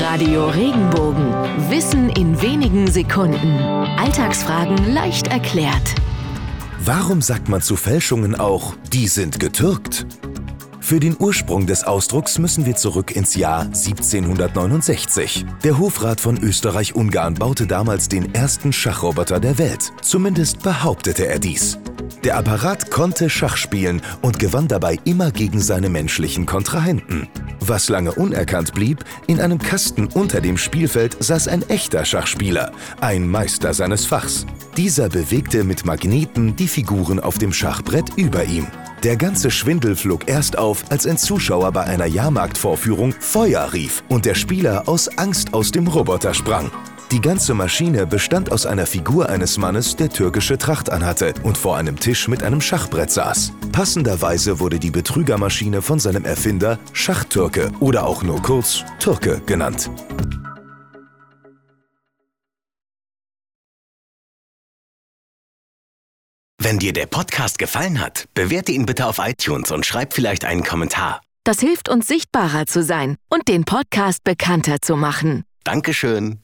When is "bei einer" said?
41.72-42.06